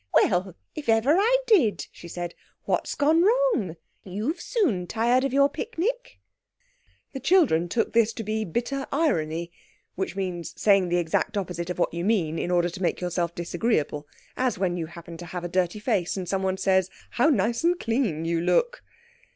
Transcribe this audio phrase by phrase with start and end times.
[0.15, 2.33] "Well, if ever I did!" she said.
[2.63, 3.75] "What's gone wrong?
[4.03, 6.17] You've soon tired of your picnic."
[7.13, 9.51] The children took this to be bitter irony,
[9.93, 13.35] which means saying the exact opposite of what you mean in order to make yourself
[13.35, 17.63] disagreeable; as when you happen to have a dirty face, and someone says, "How nice
[17.63, 18.83] and clean you look!"